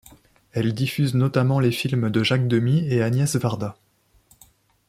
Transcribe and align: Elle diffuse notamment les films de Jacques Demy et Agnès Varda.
Elle 0.51 0.73
diffuse 0.73 1.13
notamment 1.13 1.59
les 1.59 1.71
films 1.71 2.09
de 2.09 2.23
Jacques 2.23 2.47
Demy 2.47 2.87
et 2.91 3.03
Agnès 3.03 3.35
Varda. 3.35 3.77